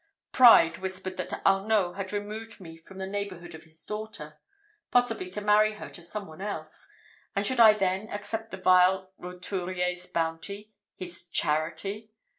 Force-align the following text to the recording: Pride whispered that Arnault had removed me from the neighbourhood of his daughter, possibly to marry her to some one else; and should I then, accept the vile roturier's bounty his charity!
Pride 0.31 0.79
whispered 0.79 1.17
that 1.17 1.43
Arnault 1.45 1.93
had 1.93 2.11
removed 2.11 2.59
me 2.59 2.75
from 2.75 2.97
the 2.97 3.05
neighbourhood 3.05 3.53
of 3.53 3.65
his 3.65 3.85
daughter, 3.85 4.39
possibly 4.89 5.29
to 5.29 5.41
marry 5.41 5.73
her 5.73 5.89
to 5.89 6.01
some 6.01 6.25
one 6.25 6.41
else; 6.41 6.89
and 7.35 7.45
should 7.45 7.59
I 7.59 7.73
then, 7.73 8.09
accept 8.09 8.49
the 8.49 8.57
vile 8.57 9.13
roturier's 9.19 10.07
bounty 10.07 10.73
his 10.95 11.21
charity! 11.27 12.09